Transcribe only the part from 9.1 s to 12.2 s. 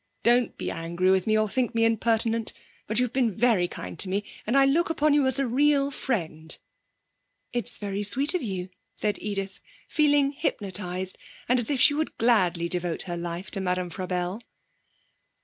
Edith, feeling hypnotised, and as if she would